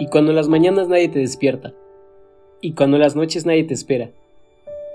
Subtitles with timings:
[0.00, 1.74] Y cuando las mañanas nadie te despierta.
[2.62, 4.10] Y cuando las noches nadie te espera.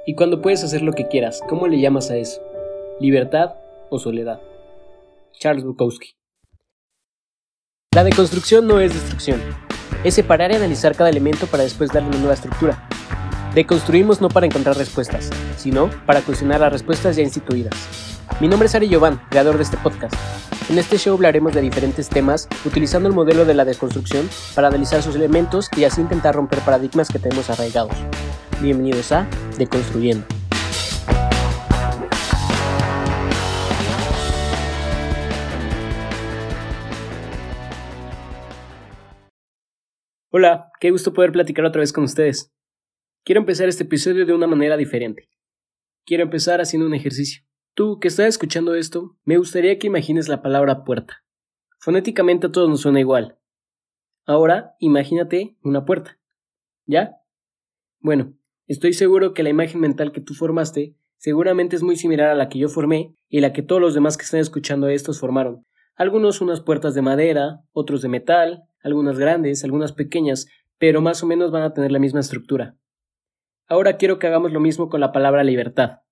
[0.08, 2.42] Y cuando puedes hacer lo que quieras, ¿cómo le llamas a eso?
[3.00, 3.54] ¿Libertad
[3.92, 4.42] o soledad?
[5.40, 6.16] Charles Bukowski.
[7.94, 9.40] La deconstrucción no es destrucción.
[10.04, 12.90] Es separar y analizar cada elemento para después darle una nueva estructura.
[13.54, 18.15] Deconstruimos no para encontrar respuestas, sino para cuestionar las respuestas ya instituidas.
[18.42, 20.14] Mi nombre es Ari Jovan, creador de este podcast.
[20.70, 25.02] En este show hablaremos de diferentes temas utilizando el modelo de la deconstrucción para analizar
[25.02, 27.96] sus elementos y así intentar romper paradigmas que tenemos arraigados.
[28.62, 29.26] Bienvenidos a
[29.58, 30.26] Deconstruyendo.
[40.30, 42.52] Hola, qué gusto poder platicar otra vez con ustedes.
[43.24, 45.30] Quiero empezar este episodio de una manera diferente.
[46.06, 47.45] Quiero empezar haciendo un ejercicio.
[47.76, 51.26] Tú que estás escuchando esto, me gustaría que imagines la palabra puerta.
[51.78, 53.38] Fonéticamente a todos nos suena igual.
[54.26, 56.18] Ahora, imagínate una puerta.
[56.86, 57.18] ¿Ya?
[58.00, 58.34] Bueno,
[58.68, 62.48] estoy seguro que la imagen mental que tú formaste seguramente es muy similar a la
[62.48, 65.66] que yo formé y la que todos los demás que están escuchando estos formaron.
[65.98, 71.28] Algunos unas puertas de madera, otros de metal, algunas grandes, algunas pequeñas, pero más o
[71.28, 72.78] menos van a tener la misma estructura.
[73.68, 76.05] Ahora quiero que hagamos lo mismo con la palabra libertad.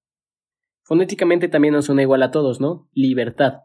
[0.83, 2.89] Fonéticamente también nos suena igual a todos, ¿no?
[2.93, 3.61] Libertad.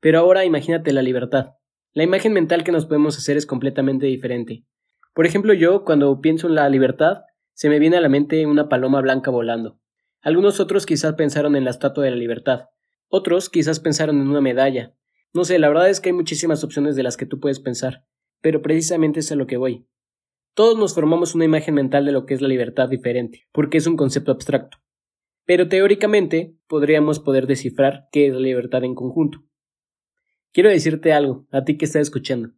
[0.00, 1.54] Pero ahora imagínate la libertad.
[1.92, 4.64] La imagen mental que nos podemos hacer es completamente diferente.
[5.14, 7.22] Por ejemplo, yo, cuando pienso en la libertad,
[7.54, 9.78] se me viene a la mente una paloma blanca volando.
[10.20, 12.66] Algunos otros quizás pensaron en la Estatua de la Libertad.
[13.08, 14.94] Otros quizás pensaron en una medalla.
[15.34, 18.04] No sé, la verdad es que hay muchísimas opciones de las que tú puedes pensar.
[18.40, 19.86] Pero precisamente es a lo que voy.
[20.54, 23.86] Todos nos formamos una imagen mental de lo que es la libertad diferente, porque es
[23.86, 24.78] un concepto abstracto.
[25.44, 29.38] Pero teóricamente podríamos poder descifrar qué es la libertad en conjunto.
[30.52, 32.50] Quiero decirte algo, a ti que estás escuchando.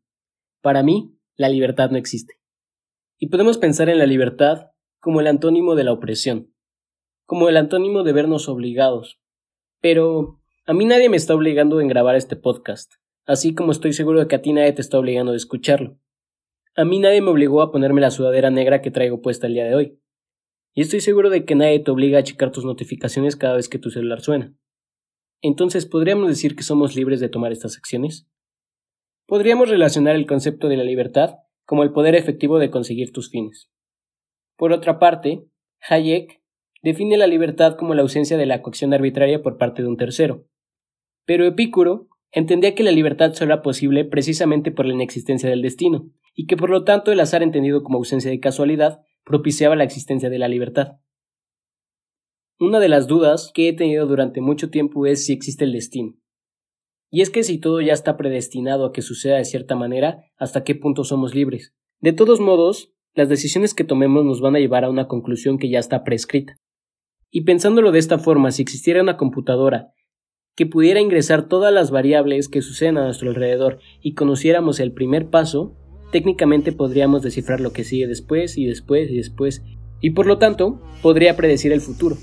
[0.61, 2.35] Para mí, la libertad no existe.
[3.19, 6.53] Y podemos pensar en la libertad como el antónimo de la opresión,
[7.25, 9.21] como el antónimo de vernos obligados.
[9.81, 12.95] Pero a mí nadie me está obligando en grabar este podcast,
[13.27, 15.99] así como estoy seguro de que a ti nadie te está obligando a escucharlo.
[16.77, 19.65] A mí nadie me obligó a ponerme la sudadera negra que traigo puesta el día
[19.65, 20.01] de hoy.
[20.75, 23.79] Y estoy seguro de que nadie te obliga a checar tus notificaciones cada vez que
[23.79, 24.55] tu celular suena.
[25.41, 28.29] Entonces, ¿podríamos decir que somos libres de tomar estas acciones?
[29.27, 33.71] Podríamos relacionar el concepto de la libertad como el poder efectivo de conseguir tus fines.
[34.57, 35.47] Por otra parte,
[35.89, 36.43] Hayek
[36.83, 40.47] define la libertad como la ausencia de la coacción arbitraria por parte de un tercero.
[41.25, 46.11] Pero Epicuro entendía que la libertad solo era posible precisamente por la inexistencia del destino,
[46.35, 50.31] y que por lo tanto el azar entendido como ausencia de casualidad propiciaba la existencia
[50.31, 50.99] de la libertad.
[52.61, 56.15] Una de las dudas que he tenido durante mucho tiempo es si existe el destino.
[57.11, 60.65] Y es que si todo ya está predestinado a que suceda de cierta manera, ¿hasta
[60.65, 61.75] qué punto somos libres?
[62.01, 65.69] De todos modos, las decisiones que tomemos nos van a llevar a una conclusión que
[65.69, 66.57] ya está prescrita.
[67.31, 69.93] Y pensándolo de esta forma, si existiera una computadora
[70.57, 75.31] que pudiera ingresar todas las variables que suceden a nuestro alrededor y conociéramos el primer
[75.31, 75.77] paso,
[76.15, 79.65] técnicamente podríamos descifrar lo que sigue después y después y después,
[80.01, 82.17] y por lo tanto podría predecir el futuro.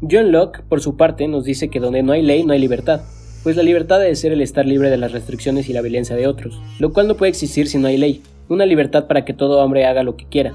[0.00, 3.02] John Locke, por su parte, nos dice que donde no hay ley no hay libertad,
[3.42, 6.26] pues la libertad debe ser el estar libre de las restricciones y la violencia de
[6.26, 9.62] otros, lo cual no puede existir si no hay ley, una libertad para que todo
[9.62, 10.54] hombre haga lo que quiera.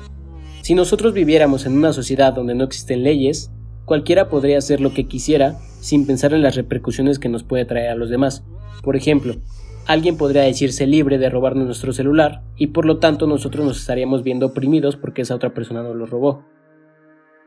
[0.63, 3.51] Si nosotros viviéramos en una sociedad donde no existen leyes,
[3.85, 7.91] cualquiera podría hacer lo que quisiera sin pensar en las repercusiones que nos puede traer
[7.91, 8.41] a los demás.
[8.81, 9.35] Por ejemplo,
[9.87, 14.21] alguien podría decirse libre de robarnos nuestro celular y por lo tanto nosotros nos estaríamos
[14.21, 16.45] viendo oprimidos porque esa otra persona nos lo robó.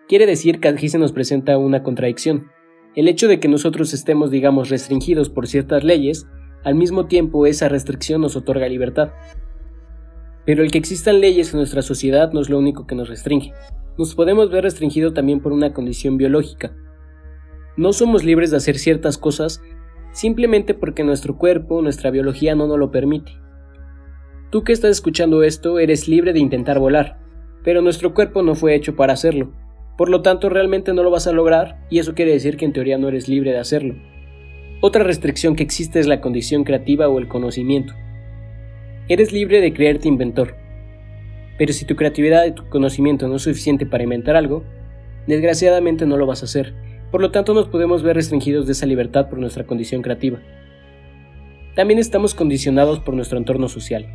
[0.08, 2.50] Quiere decir que aquí se nos presenta una contradicción.
[2.96, 6.26] El hecho de que nosotros estemos, digamos, restringidos por ciertas leyes,
[6.64, 9.10] al mismo tiempo esa restricción nos otorga libertad.
[10.46, 13.52] Pero el que existan leyes en nuestra sociedad no es lo único que nos restringe.
[13.98, 16.74] Nos podemos ver restringido también por una condición biológica.
[17.76, 19.62] No somos libres de hacer ciertas cosas
[20.20, 23.32] simplemente porque nuestro cuerpo, nuestra biología no nos lo permite.
[24.50, 27.18] Tú que estás escuchando esto eres libre de intentar volar,
[27.64, 29.54] pero nuestro cuerpo no fue hecho para hacerlo.
[29.96, 32.74] Por lo tanto, realmente no lo vas a lograr y eso quiere decir que en
[32.74, 33.94] teoría no eres libre de hacerlo.
[34.82, 37.94] Otra restricción que existe es la condición creativa o el conocimiento.
[39.08, 40.54] Eres libre de creerte inventor.
[41.56, 44.64] Pero si tu creatividad y tu conocimiento no es suficiente para inventar algo,
[45.26, 48.86] desgraciadamente no lo vas a hacer por lo tanto nos podemos ver restringidos de esa
[48.86, 50.38] libertad por nuestra condición creativa.
[51.74, 54.06] También estamos condicionados por nuestro entorno social.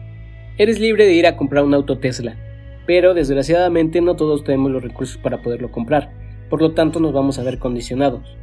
[0.57, 2.37] Eres libre de ir a comprar un auto Tesla,
[2.85, 6.13] pero desgraciadamente no todos tenemos los recursos para poderlo comprar,
[6.49, 8.37] por lo tanto nos vamos a ver condicionados.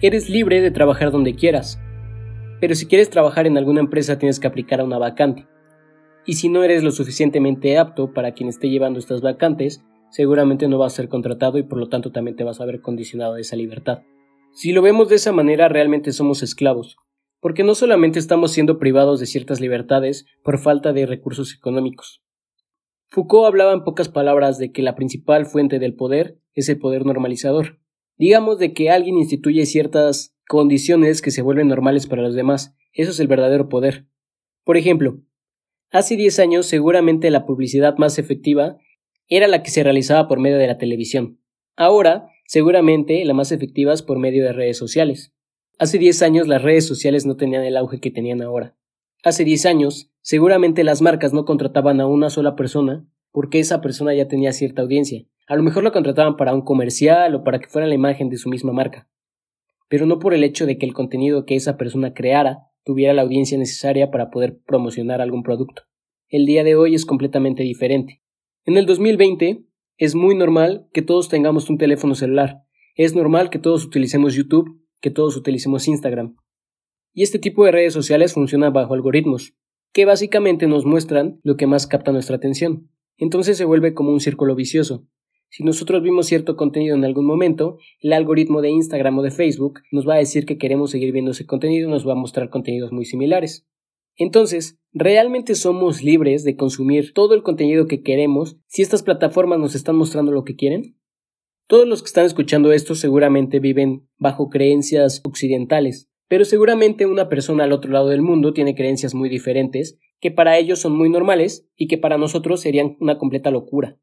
[0.00, 1.78] Eres libre de trabajar donde quieras,
[2.60, 5.46] pero si quieres trabajar en alguna empresa tienes que aplicar a una vacante.
[6.26, 10.78] Y si no eres lo suficientemente apto para quien esté llevando estas vacantes, seguramente no
[10.78, 13.40] vas a ser contratado y por lo tanto también te vas a ver condicionado a
[13.40, 14.02] esa libertad.
[14.52, 16.96] Si lo vemos de esa manera, realmente somos esclavos,
[17.40, 22.22] porque no solamente estamos siendo privados de ciertas libertades por falta de recursos económicos.
[23.08, 27.04] Foucault hablaba en pocas palabras de que la principal fuente del poder es el poder
[27.06, 27.80] normalizador.
[28.16, 32.76] Digamos de que alguien instituye ciertas condiciones que se vuelven normales para los demás.
[32.92, 34.06] Eso es el verdadero poder.
[34.64, 35.22] Por ejemplo,
[35.90, 38.78] hace 10 años seguramente la publicidad más efectiva
[39.30, 41.40] era la que se realizaba por medio de la televisión.
[41.76, 45.32] Ahora, seguramente la más efectiva es por medio de redes sociales.
[45.78, 48.76] Hace 10 años las redes sociales no tenían el auge que tenían ahora.
[49.22, 54.12] Hace 10 años, seguramente las marcas no contrataban a una sola persona porque esa persona
[54.14, 55.24] ya tenía cierta audiencia.
[55.46, 58.36] A lo mejor la contrataban para un comercial o para que fuera la imagen de
[58.36, 59.08] su misma marca.
[59.88, 63.22] Pero no por el hecho de que el contenido que esa persona creara tuviera la
[63.22, 65.82] audiencia necesaria para poder promocionar algún producto.
[66.28, 68.22] El día de hoy es completamente diferente.
[68.70, 69.64] En el 2020
[69.98, 72.62] es muy normal que todos tengamos un teléfono celular.
[72.94, 76.36] Es normal que todos utilicemos YouTube, que todos utilicemos Instagram.
[77.12, 79.56] Y este tipo de redes sociales funcionan bajo algoritmos,
[79.92, 82.88] que básicamente nos muestran lo que más capta nuestra atención.
[83.16, 85.04] Entonces se vuelve como un círculo vicioso.
[85.48, 89.80] Si nosotros vimos cierto contenido en algún momento, el algoritmo de Instagram o de Facebook
[89.90, 92.50] nos va a decir que queremos seguir viendo ese contenido y nos va a mostrar
[92.50, 93.66] contenidos muy similares.
[94.20, 99.74] Entonces, ¿realmente somos libres de consumir todo el contenido que queremos si estas plataformas nos
[99.74, 101.00] están mostrando lo que quieren?
[101.66, 107.64] Todos los que están escuchando esto seguramente viven bajo creencias occidentales, pero seguramente una persona
[107.64, 111.66] al otro lado del mundo tiene creencias muy diferentes que para ellos son muy normales
[111.74, 113.98] y que para nosotros serían una completa locura.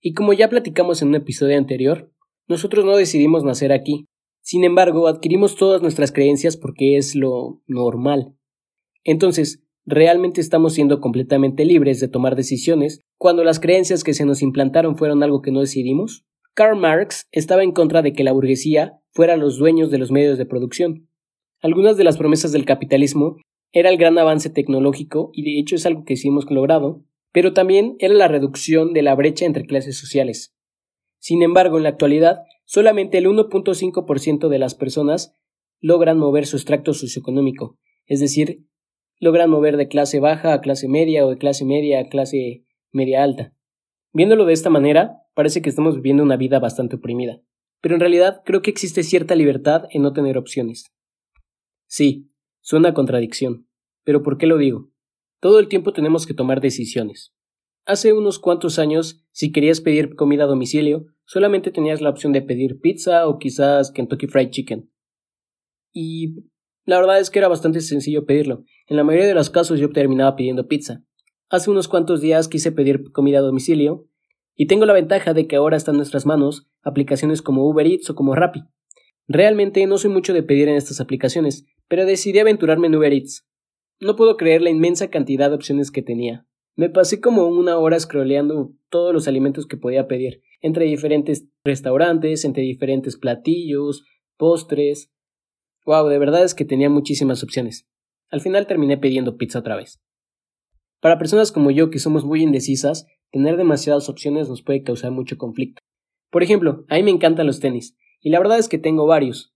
[0.00, 2.12] Y como ya platicamos en un episodio anterior,
[2.46, 4.06] nosotros no decidimos nacer aquí.
[4.42, 8.36] Sin embargo, adquirimos todas nuestras creencias porque es lo normal.
[9.04, 14.42] Entonces, ¿realmente estamos siendo completamente libres de tomar decisiones cuando las creencias que se nos
[14.42, 16.24] implantaron fueron algo que no decidimos?
[16.54, 20.38] Karl Marx estaba en contra de que la burguesía fuera los dueños de los medios
[20.38, 21.08] de producción.
[21.62, 23.36] Algunas de las promesas del capitalismo
[23.72, 27.52] era el gran avance tecnológico y de hecho es algo que sí hemos logrado, pero
[27.52, 30.54] también era la reducción de la brecha entre clases sociales.
[31.18, 35.34] Sin embargo, en la actualidad, solamente el 1.5% de las personas
[35.80, 38.66] logran mover su extracto socioeconómico, es decir,
[39.20, 43.22] logran mover de clase baja a clase media o de clase media a clase media
[43.22, 43.54] alta.
[44.12, 47.40] Viéndolo de esta manera, parece que estamos viviendo una vida bastante oprimida,
[47.80, 50.92] pero en realidad creo que existe cierta libertad en no tener opciones.
[51.86, 52.30] Sí,
[52.60, 53.68] suena contradicción,
[54.04, 54.90] pero ¿por qué lo digo?
[55.40, 57.34] Todo el tiempo tenemos que tomar decisiones.
[57.86, 62.42] Hace unos cuantos años, si querías pedir comida a domicilio, solamente tenías la opción de
[62.42, 64.92] pedir pizza o quizás Kentucky Fried Chicken.
[65.92, 66.36] Y
[66.84, 68.64] la verdad es que era bastante sencillo pedirlo.
[68.86, 71.02] En la mayoría de los casos yo terminaba pidiendo pizza.
[71.48, 74.06] Hace unos cuantos días quise pedir comida a domicilio
[74.56, 78.10] y tengo la ventaja de que ahora están en nuestras manos aplicaciones como Uber Eats
[78.10, 78.62] o como Rappi.
[79.28, 83.46] Realmente no soy mucho de pedir en estas aplicaciones, pero decidí aventurarme en Uber Eats.
[84.00, 86.46] No puedo creer la inmensa cantidad de opciones que tenía.
[86.76, 92.44] Me pasé como una hora scrolleando todos los alimentos que podía pedir, entre diferentes restaurantes,
[92.44, 94.04] entre diferentes platillos,
[94.36, 95.12] postres,
[95.86, 97.86] Wow, de verdad es que tenía muchísimas opciones.
[98.30, 100.00] Al final terminé pidiendo pizza otra vez.
[101.00, 105.38] Para personas como yo que somos muy indecisas, tener demasiadas opciones nos puede causar mucho
[105.38, 105.82] conflicto.
[106.30, 109.54] Por ejemplo, a mí me encantan los tenis, y la verdad es que tengo varios.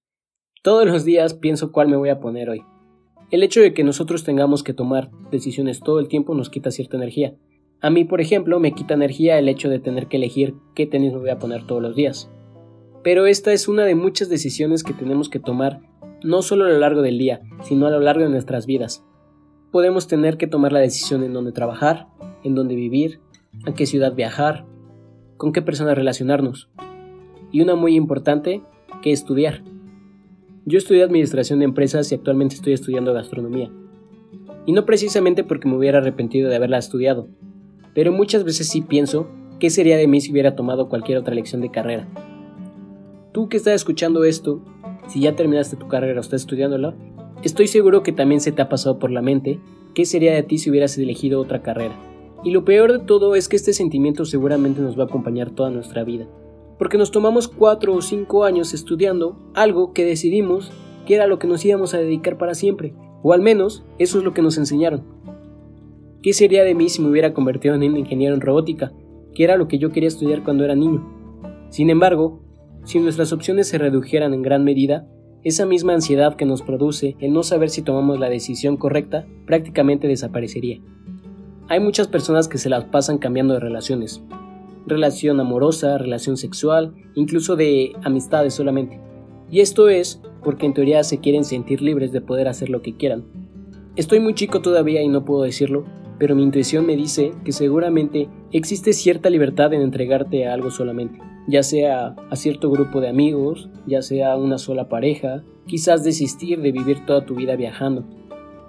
[0.63, 2.63] Todos los días pienso cuál me voy a poner hoy.
[3.31, 6.97] El hecho de que nosotros tengamos que tomar decisiones todo el tiempo nos quita cierta
[6.97, 7.37] energía.
[7.81, 11.13] A mí, por ejemplo, me quita energía el hecho de tener que elegir qué tenis
[11.13, 12.31] me voy a poner todos los días.
[13.03, 15.83] Pero esta es una de muchas decisiones que tenemos que tomar
[16.25, 19.05] no solo a lo largo del día, sino a lo largo de nuestras vidas.
[19.71, 22.09] Podemos tener que tomar la decisión en dónde trabajar,
[22.43, 23.21] en dónde vivir,
[23.67, 24.65] a qué ciudad viajar,
[25.37, 26.71] con qué persona relacionarnos.
[27.53, 28.63] Y una muy importante,
[29.03, 29.63] qué estudiar.
[30.65, 33.71] Yo estudié administración de empresas y actualmente estoy estudiando gastronomía.
[34.65, 37.29] Y no precisamente porque me hubiera arrepentido de haberla estudiado,
[37.95, 39.29] pero muchas veces sí pienso
[39.61, 42.09] qué sería de mí si hubiera tomado cualquier otra lección de carrera.
[43.33, 44.63] Tú que estás escuchando esto
[45.07, 46.95] si ya terminaste tu carrera o estás estudiándola,
[47.43, 49.61] estoy seguro que también se te ha pasado por la mente
[49.95, 51.95] qué sería de ti si hubieras elegido otra carrera.
[52.43, 55.71] Y lo peor de todo es que este sentimiento seguramente nos va a acompañar toda
[55.71, 56.27] nuestra vida.
[56.79, 60.71] Porque nos tomamos 4 o 5 años estudiando algo que decidimos
[61.07, 62.95] que era lo que nos íbamos a dedicar para siempre.
[63.23, 65.05] O al menos eso es lo que nos enseñaron.
[66.23, 68.93] ¿Qué sería de mí si me hubiera convertido en ingeniero en robótica?
[69.35, 71.03] Que era lo que yo quería estudiar cuando era niño.
[71.71, 72.41] Sin embargo,
[72.85, 75.07] si nuestras opciones se redujeran en gran medida,
[75.43, 80.09] esa misma ansiedad que nos produce el no saber si tomamos la decisión correcta prácticamente
[80.09, 80.81] desaparecería.
[81.69, 84.23] Hay muchas personas que se las pasan cambiando de relaciones.
[84.87, 89.01] Relación amorosa, relación sexual, incluso de amistades solamente.
[89.51, 92.97] Y esto es porque en teoría se quieren sentir libres de poder hacer lo que
[92.97, 93.25] quieran.
[93.97, 95.85] Estoy muy chico todavía y no puedo decirlo,
[96.19, 101.19] pero mi intuición me dice que seguramente existe cierta libertad en entregarte a algo solamente,
[101.49, 106.61] ya sea a cierto grupo de amigos, ya sea a una sola pareja, quizás desistir
[106.61, 108.05] de vivir toda tu vida viajando.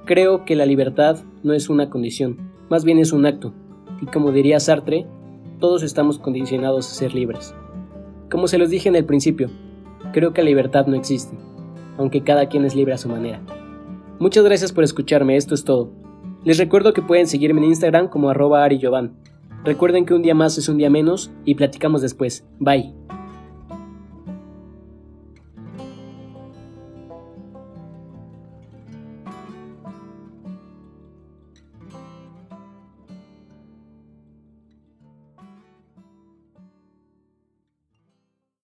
[0.05, 3.53] Creo que la libertad no es una condición, más bien es un acto,
[4.01, 5.05] y como diría Sartre,
[5.59, 7.55] todos estamos condicionados a ser libres.
[8.29, 9.49] Como se los dije en el principio,
[10.13, 11.37] creo que la libertad no existe,
[11.97, 13.41] aunque cada quien es libre a su manera.
[14.19, 16.04] Muchas gracias por escucharme, esto es todo.
[16.45, 18.69] Les recuerdo que pueden seguirme en Instagram como arroba
[19.63, 22.45] Recuerden que un día más es un día menos y platicamos después.
[22.59, 22.93] Bye.